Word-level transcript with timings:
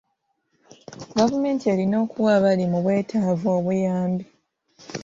Gavumenti 1.17 1.65
erina 1.73 1.95
okuwa 2.03 2.29
abali 2.37 2.63
mu 2.71 2.79
bwetaavu 2.83 3.47
obuyambi. 3.57 4.25